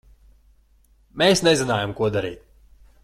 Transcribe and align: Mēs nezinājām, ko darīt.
Mēs 1.23 1.43
nezinājām, 1.49 1.93
ko 2.01 2.11
darīt. 2.17 2.41